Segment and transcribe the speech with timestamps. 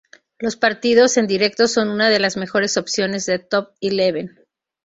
[0.39, 4.47] Los partidos en directo son una de las mejores opciones de Top Eleven.